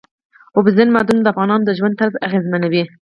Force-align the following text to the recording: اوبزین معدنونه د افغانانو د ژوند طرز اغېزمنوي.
اوبزین 0.57 0.89
معدنونه 0.95 1.23
د 1.23 1.27
افغانانو 1.33 1.65
د 1.67 1.69
ژوند 1.77 1.97
طرز 1.99 2.13
اغېزمنوي. 2.27 2.83